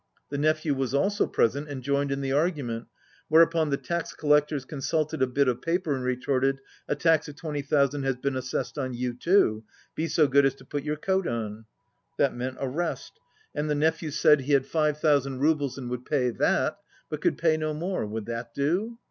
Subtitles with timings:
[0.31, 2.87] The nephew was also present and joined in the argument,
[3.27, 7.61] whereupon the tax collectors consulted a bit of paper and retorted, "A tax of twenty
[7.61, 9.63] thou sand has been assessed on you too.
[9.93, 11.65] Be so good as to put your coat on."
[12.17, 13.19] That meant arrest,
[13.53, 17.21] and the nephew said he had 73 five thousand roubles and would pay that, but
[17.21, 18.03] could pay no more.
[18.07, 18.97] Would that do?